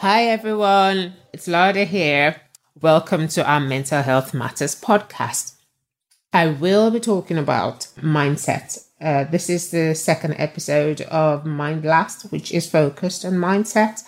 Hi 0.00 0.26
everyone, 0.26 1.14
it's 1.32 1.48
Lada 1.48 1.82
here. 1.82 2.40
Welcome 2.80 3.26
to 3.30 3.44
our 3.44 3.58
Mental 3.58 4.00
Health 4.00 4.32
Matters 4.32 4.80
podcast. 4.80 5.56
I 6.32 6.46
will 6.46 6.92
be 6.92 7.00
talking 7.00 7.36
about 7.36 7.88
mindset. 7.96 8.78
Uh, 9.00 9.24
this 9.24 9.50
is 9.50 9.72
the 9.72 9.96
second 9.96 10.34
episode 10.38 11.00
of 11.00 11.44
Mind 11.44 11.82
Blast, 11.82 12.30
which 12.30 12.52
is 12.52 12.70
focused 12.70 13.24
on 13.24 13.32
mindset. 13.32 14.04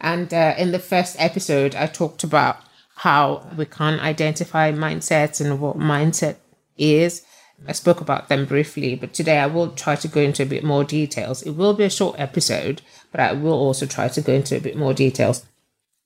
And 0.00 0.32
uh, 0.32 0.54
in 0.56 0.70
the 0.70 0.78
first 0.78 1.16
episode, 1.18 1.74
I 1.74 1.88
talked 1.88 2.22
about 2.22 2.58
how 2.94 3.44
we 3.56 3.64
can 3.64 3.98
identify 3.98 4.70
mindsets 4.70 5.40
and 5.40 5.60
what 5.60 5.76
mindset 5.76 6.36
is. 6.78 7.22
I 7.66 7.72
spoke 7.72 8.00
about 8.00 8.28
them 8.28 8.44
briefly, 8.44 8.94
but 8.96 9.12
today 9.12 9.38
I 9.38 9.46
will 9.46 9.70
try 9.70 9.96
to 9.96 10.08
go 10.08 10.20
into 10.20 10.42
a 10.42 10.46
bit 10.46 10.64
more 10.64 10.84
details. 10.84 11.42
It 11.42 11.52
will 11.52 11.74
be 11.74 11.84
a 11.84 11.90
short 11.90 12.18
episode, 12.18 12.82
but 13.10 13.20
I 13.20 13.32
will 13.32 13.52
also 13.54 13.86
try 13.86 14.08
to 14.08 14.20
go 14.20 14.32
into 14.32 14.56
a 14.56 14.60
bit 14.60 14.76
more 14.76 14.94
details. 14.94 15.44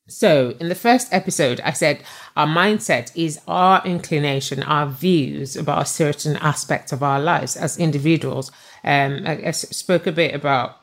So, 0.08 0.54
in 0.60 0.68
the 0.68 0.76
first 0.76 1.12
episode, 1.12 1.60
I 1.62 1.72
said 1.72 2.02
our 2.36 2.46
mindset 2.46 3.10
is 3.16 3.40
our 3.48 3.84
inclination, 3.84 4.62
our 4.62 4.86
views 4.86 5.56
about 5.56 5.88
certain 5.88 6.36
aspect 6.36 6.92
of 6.92 7.02
our 7.02 7.18
lives 7.18 7.56
as 7.56 7.76
individuals. 7.78 8.52
Um, 8.84 9.24
I, 9.26 9.48
I 9.48 9.50
spoke 9.50 10.06
a 10.06 10.12
bit 10.12 10.32
about 10.32 10.76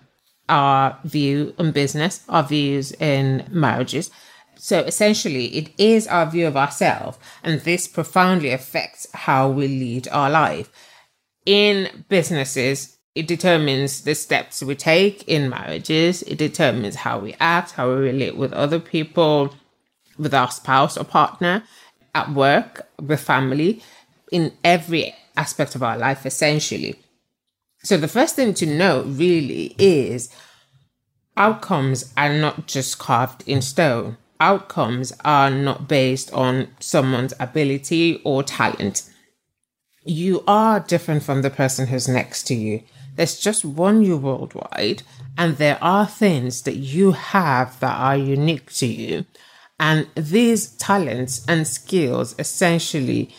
our 0.50 1.00
view 1.06 1.54
on 1.58 1.72
business, 1.72 2.24
our 2.28 2.44
views 2.44 2.92
in 2.94 3.48
marriages. 3.50 4.12
So 4.64 4.80
essentially, 4.80 5.48
it 5.48 5.72
is 5.78 6.08
our 6.08 6.26
view 6.26 6.48
of 6.48 6.56
ourselves, 6.56 7.18
and 7.44 7.60
this 7.60 7.86
profoundly 7.86 8.52
affects 8.52 9.06
how 9.14 9.50
we 9.50 9.68
lead 9.68 10.08
our 10.08 10.30
life. 10.30 10.72
In 11.46 12.06
businesses, 12.08 12.98
it 13.14 13.28
determines 13.28 14.04
the 14.04 14.16
steps 14.16 14.64
we 14.64 14.76
take 14.76 15.28
in 15.28 15.50
marriages. 15.50 16.22
It 16.22 16.38
determines 16.38 16.96
how 16.96 17.20
we 17.20 17.36
act, 17.42 17.72
how 17.72 17.90
we 17.90 17.96
relate 17.96 18.38
with 18.38 18.54
other 18.54 18.80
people, 18.80 19.54
with 20.18 20.34
our 20.34 20.50
spouse 20.50 20.96
or 20.96 21.04
partner, 21.04 21.64
at 22.16 22.32
work, 22.32 22.88
with 23.02 23.20
family, 23.20 23.84
in 24.32 24.54
every 24.64 25.14
aspect 25.36 25.76
of 25.76 25.84
our 25.84 25.98
life, 25.98 26.26
essentially. 26.26 26.96
So, 27.80 27.98
the 27.98 28.08
first 28.08 28.38
thing 28.38 28.54
to 28.54 28.66
know 28.66 29.02
really 29.02 29.76
is 29.78 30.34
outcomes 31.36 32.14
are 32.16 32.32
not 32.32 32.66
just 32.66 32.98
carved 32.98 33.44
in 33.46 33.62
stone. 33.62 34.16
Outcomes 34.44 35.14
are 35.24 35.50
not 35.50 35.88
based 35.88 36.34
on 36.34 36.68
someone's 36.82 37.34
ability 37.40 38.22
or 38.26 38.44
talent. 38.44 39.10
You 40.04 40.44
are 40.46 40.82
different 40.82 41.24
from 41.24 41.44
the 41.44 41.50
person 41.50 41.88
who's 41.88 42.10
next 42.10 42.44
to 42.48 42.54
you. 42.54 42.84
There's 43.16 43.40
just 43.40 43.64
one 43.64 44.02
you 44.02 44.18
worldwide, 44.18 45.04
and 45.38 45.56
there 45.56 45.78
are 45.82 46.06
things 46.06 46.64
that 46.64 46.76
you 46.76 47.14
have 47.14 47.80
that 47.80 47.98
are 47.98 48.18
unique 48.18 48.70
to 48.74 48.86
you. 48.86 49.26
And 49.80 50.08
these 50.16 50.72
talents 50.76 51.46
and 51.48 51.66
skills 51.66 52.36
essentially 52.38 53.34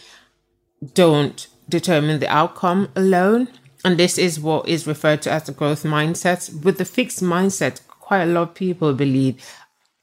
don't 0.95 1.47
determine 1.69 2.21
the 2.21 2.33
outcome 2.33 2.89
alone. 2.97 3.49
And 3.85 3.99
this 3.99 4.17
is 4.17 4.41
what 4.41 4.67
is 4.67 4.87
referred 4.87 5.21
to 5.23 5.33
as 5.33 5.43
the 5.43 5.53
growth 5.53 5.83
mindset. 5.83 6.65
With 6.65 6.79
the 6.79 6.87
fixed 6.87 7.23
mindset, 7.23 7.83
quite 7.89 8.23
a 8.23 8.27
lot 8.27 8.49
of 8.49 8.55
people 8.55 8.95
believe 8.95 9.37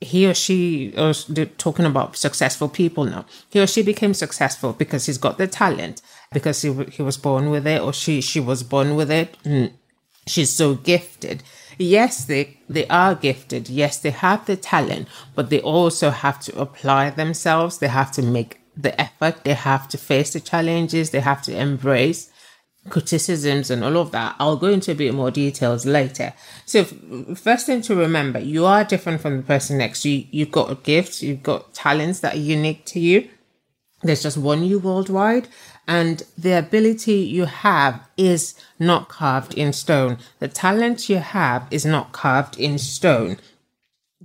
he 0.02 0.28
or 0.28 0.34
she, 0.34 0.94
or 0.98 1.14
talking 1.58 1.86
about 1.86 2.18
successful 2.18 2.68
people 2.68 3.06
now, 3.06 3.26
he 3.50 3.60
or 3.62 3.68
she 3.68 3.84
became 3.84 4.16
successful 4.16 4.74
because 4.74 5.06
he's 5.06 5.20
got 5.20 5.38
the 5.38 5.48
talent 5.48 6.02
because 6.34 6.62
he, 6.64 6.74
he 6.86 7.04
was 7.04 7.18
born 7.18 7.52
with 7.52 7.68
it 7.68 7.82
or 7.82 7.94
she 7.94 8.20
she 8.20 8.40
was 8.40 8.64
born 8.64 8.96
with 8.96 9.12
it. 9.12 9.38
Mm. 9.44 9.72
she's 10.26 10.52
so 10.52 10.74
gifted. 10.74 11.44
Yes 11.78 12.26
they 12.26 12.58
they 12.68 12.88
are 12.88 13.14
gifted. 13.14 13.70
Yes 13.70 14.00
they 14.00 14.10
have 14.10 14.46
the 14.48 14.56
talent 14.56 15.08
but 15.36 15.52
they 15.52 15.62
also 15.62 16.10
have 16.10 16.40
to 16.42 16.60
apply 16.60 17.12
themselves. 17.12 17.78
They 17.78 17.88
have 17.88 18.12
to 18.14 18.24
make 18.24 18.60
the 18.76 19.00
effort. 19.00 19.44
They 19.44 19.54
have 19.54 19.88
to 19.90 19.98
face 20.00 20.34
the 20.34 20.40
challenges. 20.40 21.12
They 21.12 21.20
have 21.20 21.44
to 21.44 21.56
embrace 21.56 22.31
criticisms 22.90 23.70
and 23.70 23.84
all 23.84 23.98
of 23.98 24.12
that 24.12 24.36
i'll 24.40 24.58
go 24.58 24.68
into 24.68 24.92
a 24.92 24.96
bit 24.96 25.14
more 25.14 25.30
details 25.30 25.86
later 25.86 26.34
so 26.66 26.84
first 27.36 27.68
thing 27.68 27.80
to 27.82 27.96
remember 27.96 28.40
you 28.40 28.66
are 28.66 28.84
different 28.84 29.22
from 29.22 29.38
the 29.38 29.44
person 29.44 29.78
next 29.78 30.02
to 30.02 30.10
you 30.10 30.26
you've 30.32 30.52
got 30.52 30.72
a 30.72 30.76
gift, 30.76 31.22
you've 31.22 31.44
got 31.44 31.74
talents 31.74 32.22
that 32.22 32.34
are 32.34 32.40
unique 32.40 32.84
to 32.86 33.00
you 33.00 33.30
there's 34.04 34.24
just 34.24 34.38
one 34.38 34.64
you 34.64 34.80
worldwide 34.80 35.48
and 35.88 36.24
the 36.38 36.58
ability 36.58 37.16
you 37.16 37.46
have 37.46 38.08
is 38.18 38.56
not 38.80 39.10
carved 39.10 39.54
in 39.56 39.74
stone. 39.74 40.18
The 40.40 40.48
talent 40.48 41.10
you 41.10 41.18
have 41.18 41.68
is 41.72 41.86
not 41.86 42.12
carved 42.12 42.58
in 42.58 42.78
stone. 42.78 43.38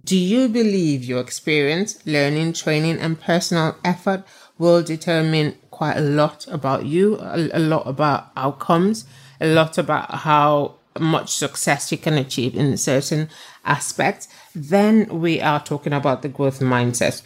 Do 0.04 0.16
you 0.16 0.48
believe 0.48 1.02
your 1.04 1.20
experience, 1.20 1.98
learning, 2.06 2.52
training, 2.52 2.98
and 2.98 3.20
personal 3.20 3.76
effort 3.84 4.24
will 4.58 4.82
determine 4.82 5.56
quite 5.76 5.98
a 5.98 6.00
lot 6.22 6.46
about 6.48 6.86
you, 6.86 7.18
a, 7.20 7.50
a 7.52 7.58
lot 7.58 7.86
about 7.86 8.30
outcomes, 8.34 9.04
a 9.42 9.46
lot 9.46 9.76
about 9.76 10.10
how 10.26 10.76
much 10.98 11.28
success 11.34 11.92
you 11.92 11.98
can 11.98 12.14
achieve 12.14 12.56
in 12.56 12.78
certain 12.78 13.28
aspects? 13.66 14.26
Then 14.54 15.20
we 15.20 15.38
are 15.38 15.62
talking 15.62 15.92
about 15.92 16.22
the 16.22 16.30
growth 16.30 16.60
mindset. 16.60 17.22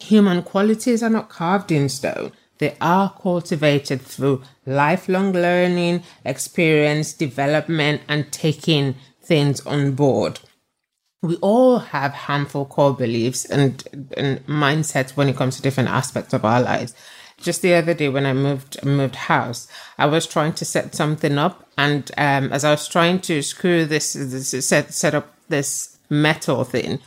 Human 0.00 0.42
qualities 0.42 1.02
are 1.02 1.08
not 1.18 1.30
carved 1.30 1.72
in 1.72 1.88
stone. 1.88 2.32
They 2.58 2.76
are 2.78 3.14
cultivated 3.22 4.02
through 4.02 4.42
lifelong 4.66 5.32
learning, 5.32 6.02
experience, 6.26 7.14
development, 7.14 8.02
and 8.06 8.30
taking 8.30 8.96
things 9.22 9.64
on 9.66 9.92
board. 9.92 10.40
We 11.22 11.36
all 11.36 11.78
have 11.78 12.12
harmful 12.12 12.66
core 12.66 12.94
beliefs 12.94 13.46
and, 13.46 13.82
and 14.16 14.44
mindsets 14.46 15.16
when 15.16 15.28
it 15.30 15.36
comes 15.36 15.56
to 15.56 15.62
different 15.62 15.88
aspects 15.88 16.34
of 16.34 16.44
our 16.44 16.60
lives. 16.60 16.94
Just 17.42 17.62
the 17.62 17.74
other 17.74 17.94
day 17.94 18.08
when 18.08 18.24
I 18.24 18.32
moved 18.32 18.82
moved 18.84 19.16
house, 19.16 19.68
I 19.98 20.06
was 20.06 20.26
trying 20.26 20.52
to 20.54 20.64
set 20.64 20.94
something 20.94 21.38
up, 21.38 21.68
and 21.76 22.10
um, 22.16 22.52
as 22.52 22.64
I 22.64 22.70
was 22.70 22.88
trying 22.88 23.20
to 23.22 23.42
screw 23.42 23.84
this, 23.84 24.12
this 24.14 24.66
set 24.66 24.94
set 24.94 25.14
up 25.14 25.34
this 25.48 25.98
metal 26.08 26.62
thing, 26.64 27.00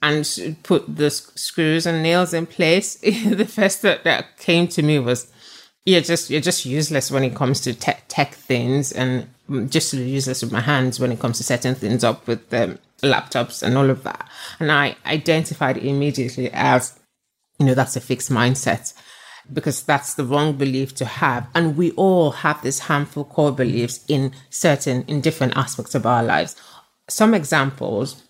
and 0.00 0.56
put 0.62 0.96
the 0.96 1.10
screws 1.10 1.86
and 1.86 2.02
nails 2.02 2.32
in 2.32 2.46
place, 2.46 2.94
the 3.00 3.44
first 3.44 3.80
thought 3.80 4.04
that 4.04 4.38
came 4.38 4.68
to 4.68 4.82
me 4.82 4.98
was, 5.00 5.30
you're 5.84 6.00
just 6.00 6.30
you're 6.30 6.40
just 6.40 6.64
useless 6.64 7.10
when 7.10 7.24
it 7.24 7.34
comes 7.34 7.60
to 7.62 7.74
tech 7.74 8.04
tech 8.08 8.34
things, 8.34 8.92
and 8.92 9.28
just 9.68 9.92
useless 9.92 10.42
with 10.42 10.52
my 10.52 10.60
hands 10.60 11.00
when 11.00 11.10
it 11.10 11.18
comes 11.18 11.38
to 11.38 11.44
setting 11.44 11.74
things 11.74 12.04
up 12.04 12.26
with 12.28 12.54
um, 12.54 12.78
laptops 13.02 13.62
and 13.62 13.76
all 13.76 13.90
of 13.90 14.04
that. 14.04 14.28
And 14.60 14.70
I 14.70 14.96
identified 15.04 15.78
immediately 15.78 16.50
as, 16.52 16.98
you 17.58 17.66
know, 17.66 17.74
that's 17.74 17.96
a 17.96 18.00
fixed 18.00 18.30
mindset 18.30 18.94
because 19.52 19.82
that's 19.82 20.14
the 20.14 20.24
wrong 20.24 20.54
belief 20.54 20.94
to 20.96 21.04
have. 21.04 21.48
And 21.54 21.76
we 21.76 21.92
all 21.92 22.30
have 22.30 22.62
these 22.62 22.80
harmful 22.80 23.24
core 23.24 23.52
beliefs 23.52 24.04
in 24.08 24.32
certain, 24.50 25.04
in 25.08 25.20
different 25.20 25.56
aspects 25.56 25.94
of 25.94 26.06
our 26.06 26.22
lives. 26.22 26.56
Some 27.08 27.34
examples 27.34 28.22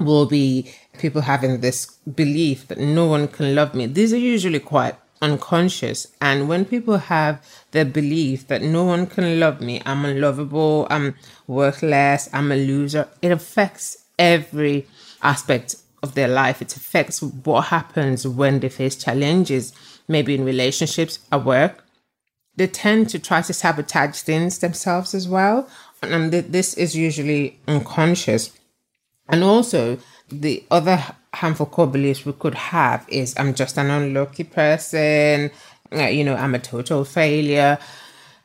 will 0.00 0.26
be 0.26 0.72
people 0.98 1.22
having 1.22 1.60
this 1.60 1.86
belief 2.14 2.68
that 2.68 2.78
no 2.78 3.06
one 3.06 3.28
can 3.28 3.54
love 3.54 3.74
me. 3.74 3.86
These 3.86 4.12
are 4.12 4.18
usually 4.18 4.60
quite 4.60 4.94
unconscious. 5.20 6.06
And 6.20 6.48
when 6.48 6.64
people 6.64 6.98
have 6.98 7.44
the 7.72 7.84
belief 7.84 8.46
that 8.48 8.62
no 8.62 8.84
one 8.84 9.06
can 9.06 9.40
love 9.40 9.60
me, 9.60 9.82
I'm 9.84 10.04
unlovable, 10.04 10.86
I'm 10.90 11.14
worthless, 11.46 12.28
I'm 12.32 12.52
a 12.52 12.56
loser, 12.56 13.08
it 13.22 13.32
affects 13.32 14.04
every 14.18 14.86
aspect 15.22 15.76
of 16.02 16.14
their 16.14 16.28
life. 16.28 16.62
It 16.62 16.76
affects 16.76 17.22
what 17.22 17.66
happens 17.66 18.26
when 18.26 18.60
they 18.60 18.68
face 18.68 18.96
challenges, 18.96 19.72
maybe 20.08 20.34
in 20.34 20.44
relationships, 20.44 21.20
at 21.30 21.44
work. 21.44 21.84
They 22.56 22.66
tend 22.66 23.08
to 23.10 23.18
try 23.18 23.42
to 23.42 23.52
sabotage 23.52 24.20
things 24.20 24.58
themselves 24.58 25.14
as 25.14 25.28
well. 25.28 25.68
And 26.02 26.32
this 26.32 26.74
is 26.74 26.96
usually 26.96 27.58
unconscious. 27.68 28.52
And 29.28 29.44
also, 29.44 29.98
the 30.28 30.64
other 30.70 31.02
harmful 31.34 31.66
core 31.66 31.86
beliefs 31.86 32.24
we 32.24 32.32
could 32.32 32.54
have 32.54 33.04
is 33.08 33.34
I'm 33.38 33.54
just 33.54 33.78
an 33.78 33.90
unlucky 33.90 34.44
person, 34.44 35.50
uh, 35.92 36.04
you 36.04 36.24
know, 36.24 36.34
I'm 36.34 36.54
a 36.54 36.58
total 36.58 37.04
failure. 37.04 37.78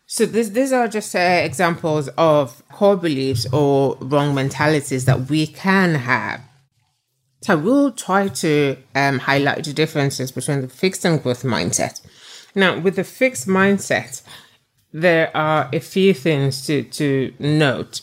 So 0.05 0.25
this, 0.25 0.49
these 0.49 0.71
are 0.73 0.87
just 0.87 1.15
uh, 1.15 1.19
examples 1.19 2.07
of 2.09 2.61
core 2.69 2.97
beliefs 2.97 3.51
or 3.51 3.97
wrong 3.99 4.35
mentalities 4.35 5.05
that 5.05 5.29
we 5.29 5.47
can 5.47 5.95
have. 5.95 6.41
So 7.43 7.57
we'll 7.57 7.91
try 7.91 8.29
to 8.29 8.77
um, 8.95 9.19
highlight 9.19 9.65
the 9.65 9.73
differences 9.73 10.31
between 10.31 10.61
the 10.61 10.69
fixed 10.69 11.03
and 11.03 11.21
growth 11.21 11.43
mindset. 11.43 11.99
Now, 12.55 12.79
with 12.79 12.95
the 12.95 13.03
fixed 13.03 13.49
mindset, 13.49 14.21
there 14.93 15.35
are 15.35 15.69
a 15.73 15.79
few 15.81 16.13
things 16.13 16.65
to, 16.67 16.83
to 16.83 17.33
note. 17.39 17.99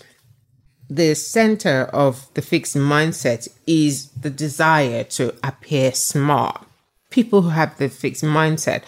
The 0.91 1.15
center 1.15 1.89
of 1.93 2.29
the 2.35 2.43
fixed 2.43 2.77
mindset 2.77 3.49
is 3.67 4.11
the 4.11 4.29
desire 4.29 5.05
to 5.05 5.35
appear 5.43 5.93
smart. 5.93 6.67
People 7.11 7.41
who 7.41 7.51
have 7.51 7.79
the 7.79 7.89
fixed 7.89 8.25
mindset 8.25 8.83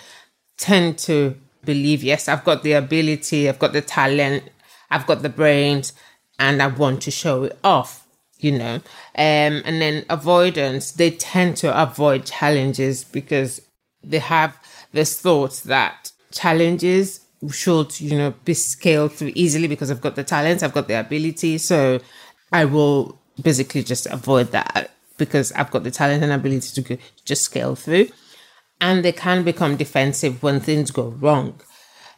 tend 0.58 0.98
to 0.98 1.36
believe, 1.64 2.02
yes, 2.02 2.28
I've 2.28 2.44
got 2.44 2.62
the 2.62 2.72
ability, 2.72 3.48
I've 3.48 3.58
got 3.58 3.72
the 3.72 3.80
talent, 3.80 4.44
I've 4.90 5.06
got 5.06 5.22
the 5.22 5.30
brains, 5.30 5.94
and 6.38 6.60
I 6.60 6.66
want 6.66 7.00
to 7.02 7.10
show 7.10 7.44
it 7.44 7.58
off, 7.64 8.01
you 8.42 8.52
know. 8.52 8.74
Um, 9.16 9.62
and 9.64 9.80
then 9.80 10.04
avoidance, 10.10 10.92
they 10.92 11.10
tend 11.10 11.56
to 11.58 11.82
avoid 11.82 12.26
challenges 12.26 13.04
because 13.04 13.60
they 14.02 14.18
have 14.18 14.56
this 14.92 15.20
thought 15.20 15.62
that 15.64 16.12
challenges 16.32 17.20
should, 17.50 18.00
you 18.00 18.16
know, 18.16 18.34
be 18.44 18.54
scaled 18.54 19.12
through 19.12 19.32
easily 19.34 19.66
because 19.66 19.90
I've 19.90 20.00
got 20.00 20.16
the 20.16 20.24
talent, 20.24 20.62
I've 20.62 20.72
got 20.72 20.88
the 20.88 21.00
ability. 21.00 21.58
So 21.58 22.00
I 22.52 22.64
will 22.64 23.18
basically 23.40 23.82
just 23.82 24.06
avoid 24.06 24.52
that 24.52 24.90
because 25.16 25.52
I've 25.52 25.70
got 25.70 25.84
the 25.84 25.90
talent 25.90 26.22
and 26.22 26.32
ability 26.32 26.82
to 26.82 26.98
just 27.24 27.42
scale 27.42 27.74
through 27.74 28.08
and 28.82 29.04
they 29.04 29.12
can 29.12 29.44
become 29.44 29.76
defensive 29.76 30.42
when 30.42 30.60
things 30.60 30.90
go 30.90 31.08
wrong. 31.08 31.60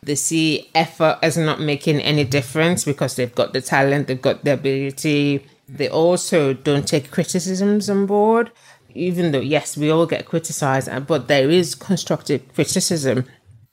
They 0.02 0.14
see 0.14 0.70
effort 0.74 1.18
as 1.22 1.36
not 1.36 1.60
making 1.60 2.00
any 2.00 2.24
difference 2.24 2.84
because 2.84 3.16
they've 3.16 3.34
got 3.34 3.52
the 3.52 3.60
talent, 3.60 4.06
they've 4.06 4.20
got 4.20 4.44
the 4.44 4.54
ability. 4.54 5.46
They 5.68 5.88
also 5.88 6.52
don't 6.52 6.86
take 6.86 7.10
criticisms 7.10 7.88
on 7.88 8.06
board, 8.06 8.50
even 8.94 9.32
though, 9.32 9.40
yes, 9.40 9.76
we 9.76 9.90
all 9.90 10.06
get 10.06 10.26
criticized, 10.26 10.88
but 11.06 11.28
there 11.28 11.50
is 11.50 11.74
constructive 11.74 12.42
criticism 12.54 13.24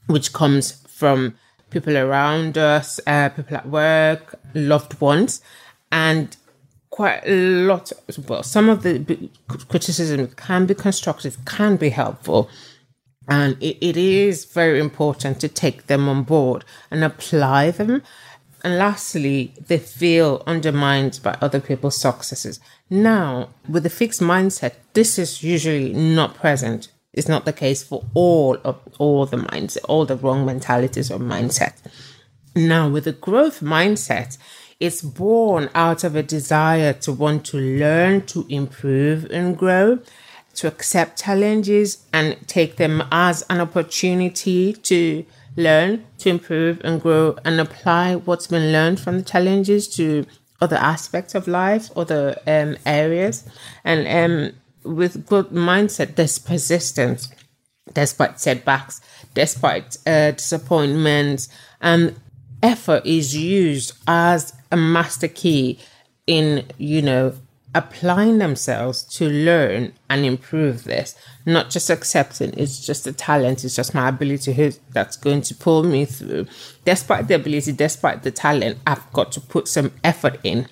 which 0.07 0.33
comes 0.33 0.83
from 0.88 1.35
people 1.69 1.97
around 1.97 2.57
us, 2.57 2.99
uh, 3.05 3.29
people 3.29 3.57
at 3.57 3.67
work, 3.67 4.39
loved 4.53 4.99
ones. 4.99 5.41
And 5.91 6.35
quite 6.89 7.21
a 7.25 7.65
lot, 7.65 7.91
well, 8.27 8.44
some 8.44 8.69
of 8.69 8.83
the 8.83 9.29
criticism 9.69 10.27
can 10.35 10.65
be 10.65 10.75
constructive, 10.75 11.44
can 11.45 11.75
be 11.77 11.89
helpful 11.89 12.49
and 13.27 13.55
it, 13.61 13.77
it 13.81 13.97
is 13.97 14.45
very 14.45 14.79
important 14.79 15.39
to 15.39 15.47
take 15.47 15.87
them 15.87 16.09
on 16.09 16.23
board 16.23 16.65
and 16.89 17.03
apply 17.03 17.71
them. 17.71 18.01
And 18.63 18.77
lastly, 18.77 19.53
they 19.67 19.79
feel 19.79 20.43
undermined 20.45 21.19
by 21.23 21.37
other 21.41 21.59
people's 21.59 21.99
successes. 21.99 22.59
Now, 22.89 23.49
with 23.67 23.85
a 23.85 23.89
fixed 23.89 24.21
mindset, 24.21 24.73
this 24.93 25.17
is 25.17 25.43
usually 25.43 25.93
not 25.93 26.35
present. 26.35 26.89
It's 27.13 27.27
not 27.27 27.45
the 27.45 27.53
case 27.53 27.83
for 27.83 28.05
all 28.13 28.57
of 28.63 28.79
all 28.99 29.25
the 29.25 29.37
mindset, 29.37 29.85
all 29.89 30.05
the 30.05 30.15
wrong 30.15 30.45
mentalities 30.45 31.11
or 31.11 31.19
mindset. 31.19 31.73
Now, 32.55 32.87
with 32.89 33.07
a 33.07 33.13
growth 33.13 33.61
mindset, 33.61 34.37
it's 34.79 35.01
born 35.01 35.69
out 35.75 36.03
of 36.03 36.15
a 36.15 36.23
desire 36.23 36.93
to 36.93 37.11
want 37.11 37.45
to 37.47 37.57
learn, 37.57 38.25
to 38.27 38.45
improve 38.49 39.25
and 39.31 39.57
grow 39.57 39.99
to 40.55 40.67
accept 40.67 41.21
challenges 41.21 42.05
and 42.13 42.37
take 42.47 42.77
them 42.77 43.03
as 43.11 43.43
an 43.49 43.61
opportunity 43.61 44.73
to 44.73 45.25
learn, 45.56 46.06
to 46.19 46.30
improve 46.30 46.81
and 46.83 47.01
grow 47.01 47.38
and 47.44 47.59
apply 47.59 48.15
what's 48.15 48.48
been 48.48 48.71
learned 48.71 49.00
from 49.00 49.18
the 49.18 49.24
challenges 49.24 49.88
to 49.95 50.25
other 50.62 50.77
aspects 50.77 51.36
of 51.36 51.48
life, 51.48 51.89
other 51.98 52.38
um, 52.48 52.77
areas. 52.86 53.48
And 53.83 54.07
um, 54.07 54.56
with 54.83 55.27
good 55.27 55.48
mindset, 55.50 56.15
there's 56.15 56.39
persistence 56.39 57.27
despite 57.94 58.39
setbacks, 58.39 59.01
despite 59.33 59.98
uh, 60.06 60.31
disappointments, 60.31 61.50
and 61.81 62.15
effort 62.63 63.06
is 63.06 63.36
used 63.36 63.94
as 64.07 64.54
a 64.71 64.77
master 64.77 65.27
key 65.27 65.80
in, 66.27 66.65
you 66.77 67.01
know, 67.01 67.33
applying 67.73 68.38
themselves 68.38 69.03
to 69.03 69.29
learn 69.29 69.94
and 70.09 70.25
improve 70.25 70.83
this, 70.83 71.15
not 71.45 71.69
just 71.69 71.89
accepting 71.89 72.53
it's 72.57 72.85
just 72.85 73.07
a 73.07 73.13
talent, 73.13 73.63
it's 73.63 73.75
just 73.75 73.94
my 73.94 74.09
ability 74.09 74.73
that's 74.89 75.15
going 75.15 75.41
to 75.41 75.56
pull 75.56 75.83
me 75.83 76.06
through. 76.06 76.47
Despite 76.85 77.27
the 77.27 77.35
ability, 77.35 77.71
despite 77.71 78.23
the 78.23 78.31
talent, 78.31 78.79
I've 78.85 79.12
got 79.13 79.31
to 79.33 79.41
put 79.41 79.68
some 79.68 79.91
effort 80.03 80.39
in 80.44 80.68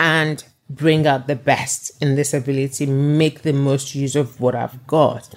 and 0.00 0.42
bring 0.70 1.06
out 1.06 1.26
the 1.26 1.36
best 1.36 1.90
in 2.02 2.14
this 2.14 2.32
ability, 2.32 2.86
make 2.86 3.42
the 3.42 3.52
most 3.52 3.94
use 3.94 4.16
of 4.16 4.40
what 4.40 4.54
I've 4.54 4.86
got. 4.86 5.28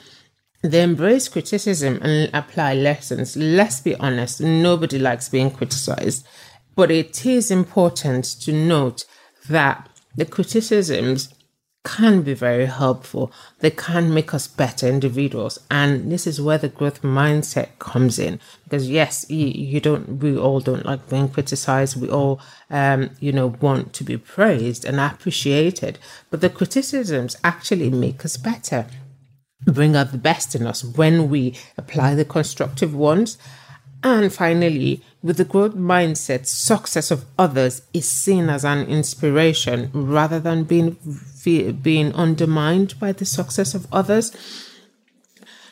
They 0.62 0.84
embrace 0.84 1.28
criticism 1.28 2.00
and 2.02 2.30
apply 2.34 2.76
lessons. 2.76 3.36
Let's 3.36 3.82
be 3.82 3.96
honest, 3.96 4.42
nobody 4.42 5.00
likes 5.00 5.28
being 5.28 5.52
criticized, 5.52 6.26
but 6.76 6.92
it 6.92 7.26
is 7.26 7.50
important 7.50 8.26
to 8.42 8.54
note 8.54 9.06
that 9.50 9.90
the 10.16 10.26
criticisms 10.26 11.34
can 11.84 12.22
be 12.22 12.34
very 12.34 12.68
helpful. 12.68 13.32
They 13.60 13.72
can 13.72 14.14
make 14.14 14.34
us 14.34 14.48
better 14.48 14.88
individuals. 14.88 15.60
And 15.72 16.12
this 16.12 16.28
is 16.28 16.40
where 16.40 16.60
the 16.60 16.70
growth 16.70 17.02
mindset 17.02 17.70
comes 17.80 18.20
in. 18.20 18.40
Because 18.64 18.90
yes, 18.90 19.28
you, 19.30 19.80
don't, 19.80 20.20
we 20.20 20.38
all 20.38 20.60
don't 20.60 20.86
like 20.86 21.10
being 21.10 21.30
criticized. 21.30 22.00
We 22.00 22.10
all, 22.10 22.40
um, 22.70 23.10
you 23.20 23.32
know, 23.32 23.48
want 23.62 23.94
to 23.94 24.04
be 24.04 24.18
praised 24.18 24.86
and 24.86 25.00
appreciated. 25.00 25.98
But 26.30 26.42
the 26.42 26.50
criticisms 26.50 27.36
actually 27.44 27.90
make 27.90 28.24
us 28.24 28.38
better, 28.38 28.86
bring 29.66 29.96
out 29.96 30.12
the 30.12 30.20
best 30.20 30.54
in 30.54 30.68
us 30.68 30.84
when 30.84 31.30
we 31.30 31.56
apply 31.78 32.14
the 32.14 32.26
constructive 32.26 32.94
ones. 32.94 33.40
And 34.04 34.32
finally, 34.32 35.04
with 35.24 35.38
the 35.38 35.46
growth 35.46 35.76
mindset, 35.76 36.48
success 36.48 37.12
of 37.12 37.26
others 37.38 37.84
is 37.94 38.10
seen 38.10 38.50
as 38.50 38.66
an 38.66 38.88
inspiration 38.88 39.92
rather 39.94 40.40
than 40.40 40.64
being 40.64 40.98
being 41.82 42.14
undermined 42.14 43.00
by 43.00 43.12
the 43.12 43.26
success 43.26 43.74
of 43.74 43.88
others. 43.92 44.32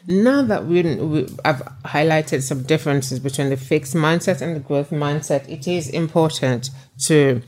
Now 0.07 0.41
that 0.43 0.65
we, 0.65 0.81
we 0.95 1.27
have 1.45 1.61
highlighted 1.85 2.41
some 2.41 2.63
differences 2.63 3.19
between 3.19 3.49
the 3.49 3.57
fixed 3.57 3.93
mindset 3.93 4.41
and 4.41 4.55
the 4.55 4.59
growth 4.59 4.89
mindset, 4.91 5.47
it 5.47 5.67
is 5.67 5.89
important 5.89 6.69
to 7.05 7.41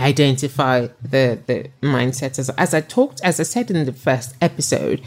identify 0.00 0.88
the 1.02 1.38
the 1.46 1.70
mindset 1.82 2.38
as 2.38 2.50
as 2.50 2.74
I 2.74 2.80
talked 2.80 3.20
as 3.22 3.38
I 3.40 3.44
said 3.44 3.70
in 3.70 3.84
the 3.84 3.92
first 3.92 4.34
episode 4.40 5.00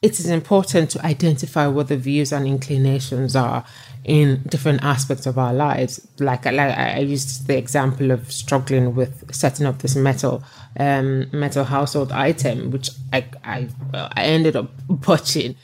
it 0.00 0.20
is 0.20 0.26
important 0.26 0.90
to 0.90 1.04
identify 1.04 1.66
what 1.66 1.88
the 1.88 1.96
views 1.96 2.32
and 2.32 2.46
inclinations 2.46 3.34
are 3.34 3.64
in 4.04 4.42
different 4.48 4.82
aspects 4.82 5.26
of 5.26 5.36
our 5.38 5.52
lives. 5.52 6.06
Like, 6.20 6.44
like 6.44 6.56
I 6.56 7.00
used 7.00 7.48
the 7.48 7.58
example 7.58 8.12
of 8.12 8.30
struggling 8.30 8.94
with 8.94 9.34
setting 9.34 9.66
up 9.66 9.78
this 9.78 9.96
metal 9.96 10.44
um, 10.78 11.28
metal 11.32 11.64
household 11.64 12.12
item, 12.12 12.70
which 12.70 12.90
I 13.12 13.24
I, 13.44 13.68
I 13.92 14.22
ended 14.22 14.56
up 14.56 14.70
botching. 14.88 15.56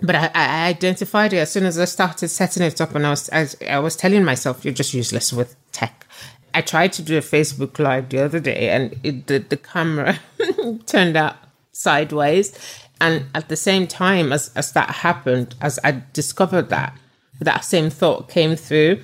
But 0.00 0.16
I, 0.16 0.30
I 0.34 0.68
identified 0.68 1.32
it 1.32 1.38
as 1.38 1.52
soon 1.52 1.64
as 1.64 1.78
I 1.78 1.84
started 1.84 2.28
setting 2.28 2.62
it 2.62 2.80
up, 2.80 2.94
and 2.94 3.06
I 3.06 3.10
was 3.10 3.30
I, 3.30 3.48
I 3.68 3.78
was 3.80 3.96
telling 3.96 4.24
myself, 4.24 4.64
"You're 4.64 4.74
just 4.74 4.94
useless 4.94 5.32
with 5.32 5.56
tech." 5.72 6.06
I 6.54 6.60
tried 6.60 6.92
to 6.94 7.02
do 7.02 7.16
a 7.16 7.20
Facebook 7.20 7.78
live 7.78 8.10
the 8.10 8.20
other 8.20 8.38
day, 8.38 8.68
and 8.68 8.94
it, 9.02 9.26
the 9.26 9.38
the 9.38 9.56
camera 9.56 10.20
turned 10.86 11.16
out 11.16 11.36
sideways 11.72 12.56
and 13.02 13.26
at 13.34 13.48
the 13.48 13.56
same 13.56 13.88
time 13.88 14.32
as, 14.32 14.52
as 14.54 14.72
that 14.72 14.88
happened, 14.90 15.56
as 15.60 15.80
I 15.82 16.02
discovered 16.12 16.68
that, 16.70 16.96
that 17.40 17.64
same 17.64 17.90
thought 17.90 18.28
came 18.28 18.54
through. 18.54 19.02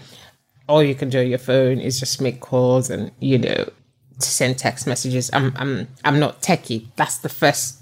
All 0.68 0.84
you 0.84 0.94
can 0.94 1.10
do 1.10 1.18
on 1.18 1.26
your 1.26 1.38
phone 1.38 1.80
is 1.80 1.98
just 1.98 2.20
make 2.20 2.40
calls 2.40 2.90
and, 2.90 3.10
you 3.18 3.38
know, 3.38 3.68
to 4.20 4.28
send 4.28 4.56
text 4.56 4.86
messages. 4.86 5.30
I'm 5.32 5.52
I'm 5.56 5.88
I'm 6.04 6.20
not 6.20 6.42
techie. 6.42 6.86
That's 6.94 7.18
the 7.18 7.28
first 7.28 7.80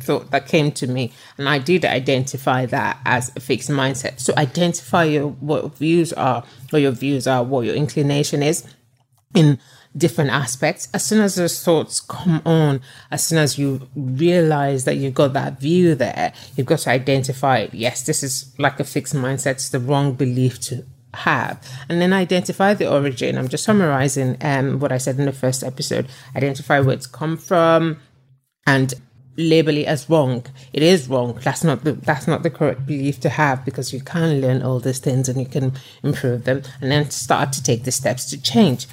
thought 0.00 0.30
that 0.30 0.46
came 0.46 0.70
to 0.72 0.86
me. 0.86 1.12
And 1.36 1.48
I 1.48 1.58
did 1.58 1.84
identify 1.84 2.66
that 2.66 3.00
as 3.04 3.32
a 3.34 3.40
fixed 3.40 3.70
mindset. 3.70 4.20
So 4.20 4.32
identify 4.36 5.04
your 5.04 5.28
what 5.28 5.76
views 5.76 6.12
are, 6.12 6.44
or 6.72 6.78
your 6.78 6.92
views 6.92 7.26
are, 7.26 7.42
what 7.42 7.66
your 7.66 7.74
inclination 7.74 8.42
is 8.42 8.64
in 9.34 9.58
different 9.96 10.30
aspects. 10.30 10.88
As 10.92 11.04
soon 11.04 11.20
as 11.20 11.34
those 11.34 11.62
thoughts 11.62 12.00
come 12.00 12.42
on, 12.44 12.80
as 13.10 13.24
soon 13.24 13.38
as 13.38 13.58
you 13.58 13.88
realize 13.94 14.84
that 14.84 14.96
you've 14.96 15.14
got 15.14 15.32
that 15.32 15.60
view 15.60 15.94
there, 15.94 16.32
you've 16.56 16.66
got 16.66 16.80
to 16.80 16.90
identify, 16.90 17.68
yes, 17.72 18.04
this 18.04 18.22
is 18.22 18.54
like 18.58 18.78
a 18.80 18.84
fixed 18.84 19.14
mindset, 19.14 19.52
it's 19.52 19.70
the 19.70 19.80
wrong 19.80 20.14
belief 20.14 20.60
to 20.60 20.84
have 21.14 21.66
and 21.88 22.02
then 22.02 22.12
identify 22.12 22.74
the 22.74 22.88
origin 22.88 23.38
i'm 23.38 23.48
just 23.48 23.64
summarizing 23.64 24.36
um 24.42 24.78
what 24.78 24.92
i 24.92 24.98
said 24.98 25.18
in 25.18 25.24
the 25.24 25.32
first 25.32 25.64
episode 25.64 26.06
identify 26.36 26.78
where 26.78 26.94
it's 26.94 27.06
come 27.06 27.34
from 27.34 27.98
and 28.66 28.94
label 29.38 29.76
it 29.76 29.86
as 29.86 30.10
wrong. 30.10 30.44
It 30.72 30.82
is 30.82 31.08
wrong. 31.08 31.38
That's 31.42 31.64
not 31.64 31.84
the 31.84 31.92
that's 31.92 32.26
not 32.26 32.42
the 32.42 32.50
correct 32.50 32.84
belief 32.84 33.20
to 33.20 33.30
have 33.30 33.64
because 33.64 33.92
you 33.92 34.00
can 34.00 34.40
learn 34.40 34.62
all 34.62 34.80
these 34.80 34.98
things 34.98 35.28
and 35.28 35.40
you 35.40 35.46
can 35.46 35.72
improve 36.02 36.44
them 36.44 36.62
and 36.80 36.90
then 36.90 37.08
start 37.10 37.52
to 37.54 37.62
take 37.62 37.84
the 37.84 37.92
steps 37.92 38.28
to 38.30 38.42
change. 38.42 38.86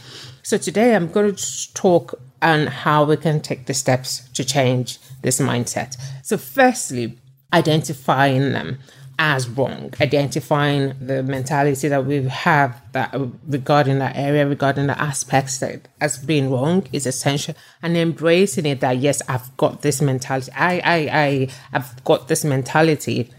So 0.46 0.60
today 0.60 0.96
I'm 0.96 1.08
going 1.08 1.34
to 1.34 1.74
talk 1.74 2.22
on 2.40 2.68
how 2.68 3.04
we 3.04 3.18
can 3.18 3.42
take 3.42 3.66
the 3.66 3.74
steps 3.74 4.30
to 4.36 4.46
change 4.46 5.00
this 5.24 5.40
mindset. 5.40 5.98
So 6.22 6.38
firstly, 6.38 7.18
identifying 7.52 8.52
them 8.52 8.78
as 9.18 9.50
wrong, 9.50 9.92
identifying 10.00 10.94
the 11.02 11.24
mentality 11.24 11.88
that 11.88 12.06
we 12.06 12.26
have 12.26 12.80
that 12.92 13.16
uh, 13.16 13.26
regarding 13.48 13.98
that 13.98 14.16
area, 14.16 14.48
regarding 14.48 14.86
the 14.86 15.02
aspects 15.02 15.58
that 15.62 15.88
as 16.00 16.20
being 16.20 16.52
wrong 16.52 16.88
is 16.92 17.08
essential, 17.08 17.56
and 17.82 17.98
embracing 17.98 18.68
it 18.68 18.82
that 18.82 19.00
yes, 19.00 19.24
I've 19.28 19.58
got 19.58 19.82
this 19.82 20.00
mentality. 20.00 20.52
I, 20.56 20.76
I, 20.78 20.96
I, 21.12 21.48
I've 21.74 22.04
got 22.04 22.28
this 22.28 22.46
mentality 22.46 23.32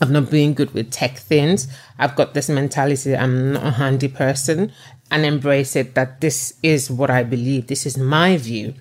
of 0.00 0.10
not 0.10 0.30
being 0.30 0.54
good 0.54 0.72
with 0.72 0.90
tech 0.90 1.18
things. 1.18 1.68
I've 1.98 2.16
got 2.16 2.34
this 2.34 2.48
mentality. 2.48 3.16
I'm 3.16 3.52
not 3.54 3.66
a 3.66 3.70
handy 3.72 4.08
person, 4.08 4.72
and 5.10 5.24
embrace 5.24 5.76
it 5.76 5.94
that 5.94 6.20
this 6.20 6.54
is 6.62 6.90
what 6.90 7.10
I 7.10 7.22
believe. 7.22 7.66
This 7.66 7.86
is 7.86 7.96
my 7.96 8.36
view, 8.36 8.74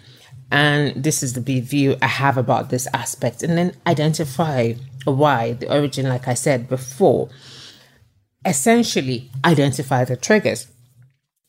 and 0.52 1.04
this 1.04 1.22
is 1.24 1.34
the 1.34 1.60
view 1.62 1.98
I 2.02 2.08
have 2.08 2.38
about 2.38 2.70
this 2.70 2.88
aspect, 2.94 3.44
and 3.44 3.58
then 3.58 3.76
identify 3.86 4.74
why, 5.06 5.54
the 5.54 5.72
origin, 5.72 6.10
like 6.10 6.28
I 6.28 6.34
said 6.34 6.68
before, 6.68 7.30
essentially 8.46 9.30
identify 9.44 10.06
the 10.06 10.16
triggers. 10.16 10.68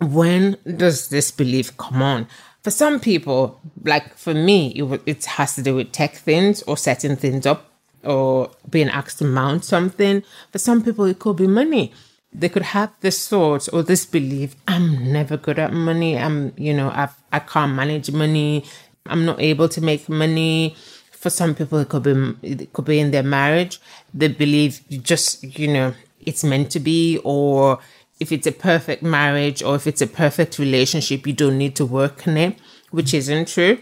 When 0.00 0.58
does 0.76 1.08
this 1.08 1.30
belief 1.30 1.76
come 1.76 2.02
on? 2.02 2.28
For 2.62 2.70
some 2.70 3.00
people, 3.00 3.60
like 3.84 4.16
for 4.16 4.34
me, 4.34 4.68
it, 4.70 5.02
it 5.06 5.24
has 5.24 5.54
to 5.54 5.62
do 5.62 5.76
with 5.76 5.92
tech 5.92 6.16
things 6.16 6.62
or 6.62 6.76
setting 6.76 7.16
things 7.16 7.46
up 7.46 7.70
or 8.02 8.50
being 8.68 8.88
asked 8.88 9.18
to 9.18 9.24
mount 9.24 9.64
something. 9.64 10.22
For 10.52 10.58
some 10.58 10.82
people, 10.82 11.04
it 11.04 11.18
could 11.18 11.36
be 11.36 11.46
money. 11.46 11.92
They 12.38 12.50
could 12.50 12.62
have 12.76 12.92
this 13.00 13.28
thought 13.28 13.68
or 13.72 13.78
oh, 13.78 13.82
this 13.82 14.04
belief: 14.04 14.56
"I'm 14.68 15.12
never 15.12 15.36
good 15.36 15.58
at 15.58 15.72
money. 15.72 16.18
I'm, 16.18 16.52
you 16.56 16.74
know, 16.74 16.88
I 16.90 17.08
I 17.32 17.38
can't 17.38 17.74
manage 17.74 18.10
money. 18.10 18.64
I'm 19.06 19.24
not 19.24 19.40
able 19.40 19.68
to 19.68 19.80
make 19.80 20.08
money." 20.08 20.76
for 21.16 21.30
some 21.30 21.54
people 21.54 21.78
it 21.78 21.88
could 21.88 22.02
be 22.02 22.14
it 22.42 22.72
could 22.72 22.84
be 22.84 23.00
in 23.00 23.10
their 23.10 23.22
marriage 23.22 23.80
they 24.14 24.28
believe 24.28 24.80
just 25.02 25.42
you 25.58 25.66
know 25.66 25.92
it's 26.20 26.44
meant 26.44 26.70
to 26.70 26.78
be 26.78 27.18
or 27.24 27.80
if 28.20 28.30
it's 28.30 28.46
a 28.46 28.52
perfect 28.52 29.02
marriage 29.02 29.62
or 29.62 29.74
if 29.74 29.86
it's 29.86 30.02
a 30.02 30.06
perfect 30.06 30.58
relationship 30.58 31.26
you 31.26 31.32
don't 31.32 31.58
need 31.58 31.74
to 31.74 31.86
work 31.86 32.28
on 32.28 32.36
it 32.36 32.56
which 32.90 33.12
isn't 33.14 33.48
true 33.48 33.78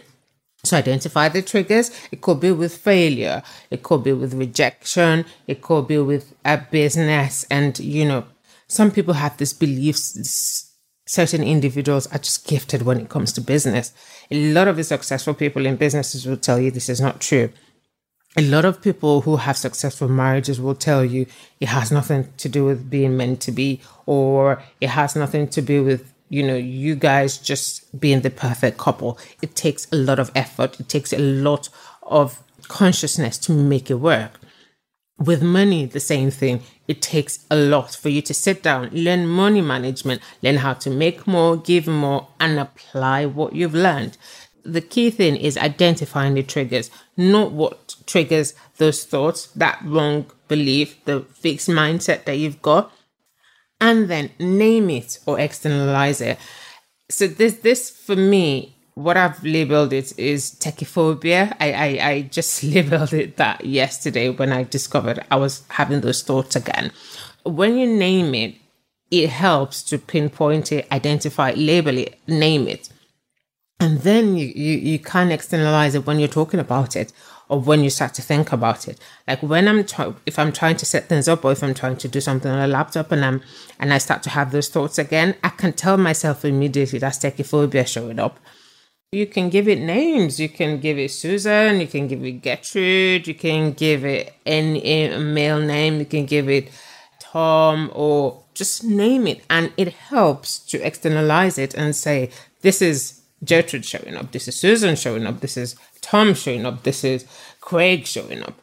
so 0.64 0.78
identify 0.78 1.28
the 1.28 1.42
triggers. 1.42 1.90
It 2.10 2.22
could 2.22 2.40
be 2.40 2.50
with 2.50 2.74
failure. 2.74 3.42
It 3.70 3.82
could 3.82 4.02
be 4.02 4.14
with 4.14 4.32
rejection. 4.32 5.26
It 5.46 5.60
could 5.60 5.86
be 5.86 5.98
with 5.98 6.34
a 6.42 6.56
business. 6.56 7.44
And, 7.50 7.78
you 7.78 8.06
know, 8.06 8.24
some 8.74 8.90
people 8.90 9.14
have 9.14 9.36
this 9.36 9.52
beliefs 9.52 10.74
certain 11.06 11.42
individuals 11.42 12.06
are 12.08 12.18
just 12.18 12.46
gifted 12.46 12.82
when 12.82 12.98
it 12.98 13.08
comes 13.08 13.32
to 13.32 13.40
business. 13.40 13.92
A 14.30 14.52
lot 14.52 14.68
of 14.68 14.76
the 14.76 14.84
successful 14.84 15.34
people 15.34 15.66
in 15.66 15.76
businesses 15.76 16.26
will 16.26 16.36
tell 16.36 16.58
you 16.58 16.70
this 16.70 16.88
is 16.88 17.00
not 17.00 17.20
true. 17.20 17.50
A 18.36 18.42
lot 18.42 18.64
of 18.64 18.82
people 18.82 19.20
who 19.20 19.36
have 19.36 19.56
successful 19.56 20.08
marriages 20.08 20.60
will 20.60 20.74
tell 20.74 21.04
you 21.04 21.26
it 21.60 21.68
has 21.68 21.92
nothing 21.92 22.32
to 22.38 22.48
do 22.48 22.64
with 22.64 22.90
being 22.90 23.16
meant 23.16 23.40
to 23.42 23.52
be, 23.52 23.80
or 24.06 24.62
it 24.80 24.88
has 24.90 25.14
nothing 25.14 25.46
to 25.48 25.62
do 25.62 25.84
with, 25.84 26.12
you 26.30 26.42
know, 26.42 26.56
you 26.56 26.96
guys 26.96 27.38
just 27.38 28.00
being 28.00 28.22
the 28.22 28.30
perfect 28.30 28.78
couple. 28.78 29.18
It 29.40 29.54
takes 29.54 29.86
a 29.92 29.96
lot 29.96 30.18
of 30.18 30.32
effort, 30.34 30.80
it 30.80 30.88
takes 30.88 31.12
a 31.12 31.18
lot 31.18 31.68
of 32.02 32.42
consciousness 32.66 33.38
to 33.38 33.52
make 33.52 33.88
it 33.88 33.96
work. 33.96 34.40
With 35.18 35.42
money, 35.42 35.86
the 35.86 36.00
same 36.00 36.30
thing. 36.30 36.62
It 36.88 37.00
takes 37.00 37.46
a 37.50 37.56
lot 37.56 37.94
for 37.94 38.08
you 38.08 38.20
to 38.22 38.34
sit 38.34 38.62
down, 38.62 38.90
learn 38.90 39.26
money 39.26 39.60
management, 39.60 40.20
learn 40.42 40.56
how 40.56 40.74
to 40.74 40.90
make 40.90 41.26
more, 41.26 41.56
give 41.56 41.86
more, 41.86 42.28
and 42.40 42.58
apply 42.58 43.26
what 43.26 43.54
you've 43.54 43.74
learned. 43.74 44.16
The 44.64 44.80
key 44.80 45.10
thing 45.10 45.36
is 45.36 45.56
identifying 45.56 46.34
the 46.34 46.42
triggers, 46.42 46.90
not 47.16 47.52
what 47.52 47.96
triggers 48.06 48.54
those 48.78 49.04
thoughts, 49.04 49.46
that 49.48 49.80
wrong 49.84 50.26
belief, 50.48 51.04
the 51.04 51.20
fixed 51.20 51.68
mindset 51.68 52.24
that 52.24 52.38
you've 52.38 52.62
got, 52.62 52.92
and 53.80 54.08
then 54.08 54.30
name 54.38 54.90
it 54.90 55.18
or 55.26 55.38
externalize 55.38 56.20
it. 56.20 56.38
So 57.10 57.26
this 57.26 57.54
this 57.58 57.90
for 57.90 58.16
me 58.16 58.73
what 58.94 59.16
I've 59.16 59.42
labeled 59.42 59.92
it 59.92 60.16
is 60.18 60.52
techophobia. 60.52 61.54
I, 61.60 61.72
I, 61.72 62.08
I 62.08 62.22
just 62.22 62.62
labeled 62.64 63.12
it 63.12 63.36
that 63.36 63.64
yesterday 63.64 64.30
when 64.30 64.52
I 64.52 64.64
discovered 64.64 65.24
I 65.30 65.36
was 65.36 65.64
having 65.68 66.00
those 66.00 66.22
thoughts 66.22 66.56
again. 66.56 66.92
When 67.44 67.76
you 67.76 67.86
name 67.86 68.34
it, 68.34 68.56
it 69.10 69.30
helps 69.30 69.82
to 69.84 69.98
pinpoint 69.98 70.72
it, 70.72 70.90
identify 70.90 71.50
it, 71.50 71.58
label 71.58 71.98
it, 71.98 72.18
name 72.26 72.66
it. 72.68 72.88
And 73.80 74.00
then 74.00 74.36
you, 74.36 74.46
you, 74.46 74.78
you 74.78 74.98
can 74.98 75.30
externalize 75.30 75.94
it 75.94 76.06
when 76.06 76.18
you're 76.18 76.28
talking 76.28 76.60
about 76.60 76.96
it 76.96 77.12
or 77.48 77.60
when 77.60 77.84
you 77.84 77.90
start 77.90 78.14
to 78.14 78.22
think 78.22 78.52
about 78.52 78.88
it. 78.88 78.98
Like 79.28 79.42
when 79.42 79.68
I'm 79.68 79.84
if 80.24 80.38
I'm 80.38 80.52
trying 80.52 80.76
to 80.76 80.86
set 80.86 81.08
things 81.08 81.28
up 81.28 81.44
or 81.44 81.52
if 81.52 81.62
I'm 81.62 81.74
trying 81.74 81.96
to 81.98 82.08
do 82.08 82.20
something 82.20 82.50
on 82.50 82.60
a 82.60 82.68
laptop 82.68 83.12
and 83.12 83.24
I'm, 83.24 83.42
and 83.78 83.92
I 83.92 83.98
start 83.98 84.22
to 84.22 84.30
have 84.30 84.52
those 84.52 84.68
thoughts 84.68 84.98
again, 84.98 85.34
I 85.42 85.50
can 85.50 85.72
tell 85.72 85.98
myself 85.98 86.44
immediately 86.44 87.00
that's 87.00 87.18
techophobia 87.18 87.86
showing 87.86 88.20
up 88.20 88.38
you 89.12 89.26
can 89.26 89.48
give 89.48 89.68
it 89.68 89.80
names. 89.80 90.40
You 90.40 90.48
can 90.48 90.80
give 90.80 90.98
it 90.98 91.10
Susan. 91.10 91.80
You 91.80 91.86
can 91.86 92.08
give 92.08 92.24
it 92.24 92.42
Gertrude. 92.42 93.26
You 93.26 93.34
can 93.34 93.72
give 93.72 94.04
it 94.04 94.34
any 94.44 94.82
eh, 94.84 95.18
male 95.18 95.60
name. 95.60 95.98
You 95.98 96.04
can 96.06 96.26
give 96.26 96.48
it 96.48 96.70
Tom 97.20 97.90
or 97.94 98.42
just 98.54 98.84
name 98.84 99.26
it. 99.26 99.42
And 99.48 99.72
it 99.76 99.88
helps 99.88 100.58
to 100.70 100.84
externalize 100.84 101.58
it 101.58 101.74
and 101.74 101.94
say, 101.94 102.30
this 102.62 102.82
is 102.82 103.22
Gertrude 103.44 103.84
showing 103.84 104.16
up. 104.16 104.32
This 104.32 104.48
is 104.48 104.58
Susan 104.58 104.96
showing 104.96 105.26
up. 105.26 105.40
This 105.40 105.56
is 105.56 105.76
Tom 106.00 106.34
showing 106.34 106.66
up. 106.66 106.82
This 106.82 107.04
is 107.04 107.24
Craig 107.60 108.06
showing 108.06 108.42
up. 108.42 108.60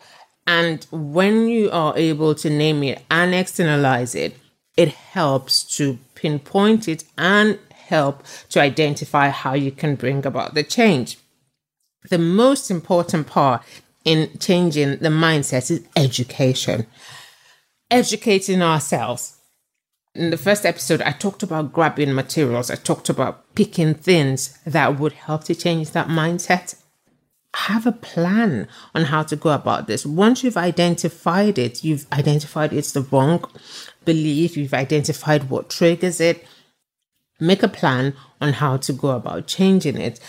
And 0.48 0.86
when 0.92 1.48
you 1.48 1.70
are 1.72 1.98
able 1.98 2.36
to 2.36 2.50
name 2.50 2.84
it 2.84 3.04
and 3.10 3.34
externalize 3.34 4.16
it, 4.16 4.36
it 4.76 4.90
helps 4.90 5.64
to 5.78 6.00
pinpoint 6.16 6.88
it 6.88 7.04
and 7.18 7.60
help 7.92 8.24
to 8.50 8.60
identify 8.60 9.28
how 9.30 9.54
you 9.54 9.72
can 9.72 9.96
bring 9.96 10.26
about 10.26 10.56
the 10.56 10.64
change. 10.64 11.18
The 12.10 12.18
most 12.18 12.72
important 12.72 13.28
part 13.28 13.62
in 14.04 14.38
changing 14.40 14.98
the 15.06 15.10
mindset 15.10 15.70
is 15.70 15.86
education. 15.96 16.88
Educating 17.92 18.62
ourselves. 18.62 19.38
In 20.16 20.30
the 20.32 20.38
first 20.38 20.66
episode, 20.66 21.02
I 21.02 21.12
talked 21.12 21.44
about 21.44 21.74
grabbing 21.74 22.14
materials. 22.14 22.72
I 22.72 22.76
talked 22.76 23.10
about 23.10 23.54
picking 23.56 23.94
things 23.94 24.58
that 24.66 25.00
would 25.00 25.14
help 25.14 25.44
to 25.46 25.56
change 25.56 25.92
that 25.92 26.08
mindset. 26.08 26.76
Have 27.54 27.86
a 27.86 27.92
plan 27.92 28.68
on 28.96 29.04
how 29.06 29.24
to 29.24 29.36
go 29.36 29.50
about 29.52 29.88
this. 29.88 30.06
Once 30.06 30.44
you've 30.44 30.58
identified 30.72 31.58
it, 31.60 31.84
you've 31.84 32.08
identified 32.12 32.72
it's 32.74 32.94
the 32.94 33.02
wrong 33.12 33.44
belief, 34.06 34.58
you've 34.58 34.74
identified 34.74 35.50
what 35.50 35.70
triggers 35.70 36.20
it, 36.22 36.46
make 37.42 37.64
a 37.64 37.68
plan 37.68 38.14
on 38.40 38.54
how 38.54 38.78
to 38.78 38.94
go 38.94 39.10
about 39.10 39.48
changing 39.48 39.98
it. 39.98 40.20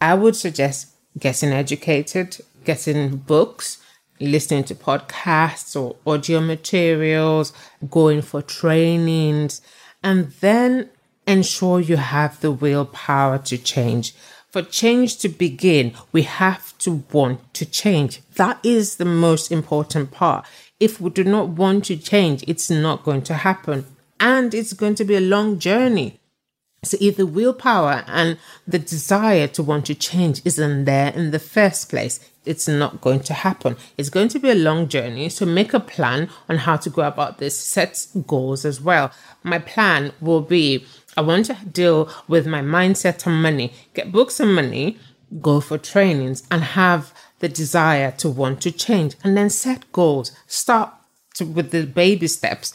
I 0.00 0.14
would 0.14 0.36
suggest 0.36 0.94
getting 1.18 1.50
educated, 1.50 2.38
getting 2.64 3.16
books, 3.16 3.78
listening 4.20 4.64
to 4.64 4.74
podcasts 4.74 5.78
or 5.78 5.96
audio 6.06 6.40
materials, 6.40 7.52
going 7.90 8.22
for 8.22 8.40
trainings, 8.40 9.60
and 10.02 10.30
then 10.40 10.88
ensure 11.26 11.80
you 11.80 11.96
have 11.96 12.40
the 12.40 12.52
willpower 12.52 13.38
to 13.38 13.58
change. 13.58 14.14
For 14.50 14.62
change 14.62 15.16
to 15.18 15.28
begin, 15.28 15.94
we 16.12 16.22
have 16.22 16.76
to 16.78 17.04
want 17.10 17.54
to 17.54 17.64
change. 17.64 18.20
That 18.34 18.58
is 18.62 18.96
the 18.96 19.04
most 19.04 19.50
important 19.50 20.10
part. 20.10 20.46
If 20.78 21.00
we 21.00 21.10
do 21.10 21.24
not 21.24 21.48
want 21.48 21.86
to 21.86 21.96
change, 21.96 22.44
it's 22.46 22.68
not 22.68 23.04
going 23.04 23.22
to 23.22 23.34
happen 23.34 23.86
and 24.22 24.54
it's 24.54 24.72
going 24.72 24.94
to 24.94 25.04
be 25.04 25.16
a 25.16 25.20
long 25.20 25.58
journey. 25.58 26.20
So 26.84 26.96
if 27.00 27.16
the 27.16 27.26
willpower 27.26 28.04
and 28.06 28.38
the 28.66 28.78
desire 28.78 29.48
to 29.48 29.62
want 29.62 29.86
to 29.86 29.94
change 29.94 30.40
isn't 30.44 30.84
there 30.84 31.12
in 31.12 31.32
the 31.32 31.38
first 31.38 31.90
place, 31.90 32.18
it's 32.44 32.66
not 32.66 33.00
going 33.00 33.20
to 33.20 33.34
happen. 33.34 33.76
It's 33.98 34.08
going 34.08 34.28
to 34.28 34.38
be 34.38 34.50
a 34.50 34.54
long 34.54 34.88
journey. 34.88 35.28
So 35.28 35.44
make 35.44 35.74
a 35.74 35.80
plan 35.80 36.28
on 36.48 36.58
how 36.58 36.76
to 36.76 36.90
go 36.90 37.02
about 37.02 37.38
this. 37.38 37.58
Set 37.58 38.06
goals 38.26 38.64
as 38.64 38.80
well. 38.80 39.12
My 39.42 39.58
plan 39.58 40.12
will 40.20 40.40
be 40.40 40.84
I 41.16 41.20
want 41.20 41.46
to 41.46 41.58
deal 41.70 42.08
with 42.26 42.46
my 42.46 42.62
mindset 42.62 43.26
on 43.26 43.42
money, 43.42 43.72
get 43.92 44.10
books 44.10 44.40
on 44.40 44.54
money, 44.54 44.98
go 45.40 45.60
for 45.60 45.78
trainings, 45.78 46.42
and 46.50 46.62
have 46.62 47.12
the 47.40 47.48
desire 47.48 48.12
to 48.12 48.28
want 48.30 48.60
to 48.62 48.70
change. 48.70 49.14
And 49.22 49.36
then 49.36 49.50
set 49.50 49.90
goals. 49.92 50.32
Start 50.46 50.92
to, 51.34 51.44
with 51.44 51.70
the 51.70 51.86
baby 51.86 52.28
steps 52.28 52.72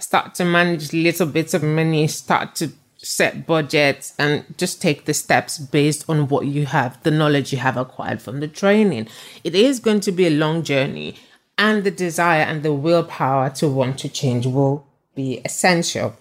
start 0.00 0.34
to 0.36 0.44
manage 0.44 0.92
little 0.92 1.26
bits 1.26 1.54
of 1.54 1.62
money, 1.62 2.06
start 2.06 2.54
to 2.56 2.72
set 2.98 3.46
budgets 3.46 4.14
and 4.18 4.44
just 4.58 4.82
take 4.82 5.04
the 5.04 5.14
steps 5.14 5.58
based 5.58 6.08
on 6.08 6.28
what 6.28 6.46
you 6.46 6.66
have, 6.66 7.02
the 7.02 7.10
knowledge 7.10 7.52
you 7.52 7.58
have 7.58 7.76
acquired 7.76 8.20
from 8.20 8.40
the 8.40 8.48
training. 8.48 9.08
It 9.44 9.54
is 9.54 9.80
going 9.80 10.00
to 10.00 10.12
be 10.12 10.26
a 10.26 10.30
long 10.30 10.62
journey, 10.62 11.16
and 11.56 11.84
the 11.84 11.90
desire 11.90 12.42
and 12.42 12.62
the 12.62 12.74
willpower 12.74 13.50
to 13.50 13.68
want 13.68 13.98
to 14.00 14.08
change 14.08 14.46
will 14.46 14.86
be 15.14 15.40
essential. 15.44 16.16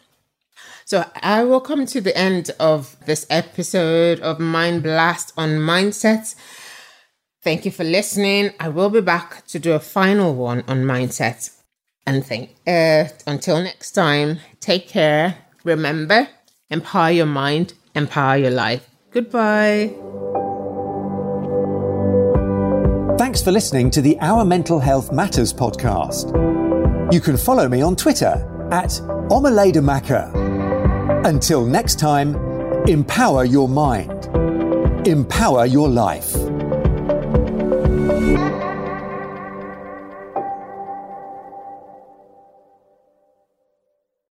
So, 0.86 1.04
I 1.22 1.44
will 1.44 1.62
come 1.62 1.88
to 1.88 2.00
the 2.00 2.16
end 2.16 2.52
of 2.60 2.96
this 3.08 3.26
episode 3.30 4.20
of 4.20 4.40
Mind 4.40 4.84
Blast 4.84 5.34
on 5.36 5.58
Mindsets. 5.58 6.36
Thank 7.42 7.66
you 7.66 7.72
for 7.72 7.84
listening. 7.84 8.52
I 8.60 8.70
will 8.70 8.92
be 8.92 9.02
back 9.02 9.46
to 9.48 9.58
do 9.58 9.74
a 9.74 9.80
final 9.80 10.36
one 10.36 10.64
on 10.68 10.84
mindset. 10.84 11.55
And 12.06 12.26
think 12.26 12.52
uh, 12.68 13.06
until 13.26 13.62
next 13.62 13.92
time, 13.92 14.40
take 14.60 14.88
care. 14.88 15.38
Remember, 15.64 16.28
empower 16.70 17.12
your 17.12 17.26
mind, 17.26 17.74
empower 17.96 18.38
your 18.38 18.52
life. 18.52 18.88
Goodbye. 19.12 19.94
Thanks 23.18 23.42
for 23.42 23.52
listening 23.52 23.90
to 23.92 24.02
the 24.02 24.18
Our 24.20 24.46
Mental 24.46 24.80
Health 24.80 25.12
Matters 25.12 25.52
podcast. 25.52 26.32
You 27.12 27.22
can 27.22 27.38
follow 27.38 27.68
me 27.68 27.82
on 27.82 27.96
Twitter 27.96 28.68
at 28.72 28.90
Omaledamaka. 29.30 31.26
Until 31.26 31.66
next 31.66 31.98
time, 31.98 32.36
empower 32.88 33.46
your 33.46 33.68
mind, 33.68 34.28
empower 35.08 35.66
your 35.66 35.90
life. 35.90 36.36